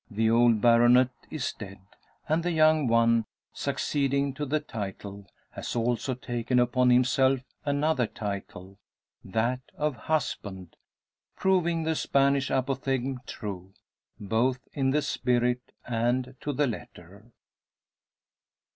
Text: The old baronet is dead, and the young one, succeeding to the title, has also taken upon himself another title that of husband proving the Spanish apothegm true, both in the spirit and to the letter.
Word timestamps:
The 0.09 0.31
old 0.31 0.61
baronet 0.61 1.09
is 1.29 1.53
dead, 1.53 1.77
and 2.27 2.41
the 2.41 2.49
young 2.49 2.87
one, 2.87 3.25
succeeding 3.53 4.33
to 4.33 4.47
the 4.47 4.59
title, 4.59 5.27
has 5.51 5.75
also 5.75 6.15
taken 6.15 6.57
upon 6.57 6.89
himself 6.89 7.41
another 7.65 8.07
title 8.07 8.79
that 9.23 9.59
of 9.75 9.95
husband 9.95 10.75
proving 11.35 11.83
the 11.83 11.93
Spanish 11.93 12.49
apothegm 12.49 13.19
true, 13.27 13.75
both 14.19 14.57
in 14.73 14.89
the 14.89 15.03
spirit 15.03 15.71
and 15.85 16.33
to 16.41 16.51
the 16.51 16.65
letter. 16.65 17.31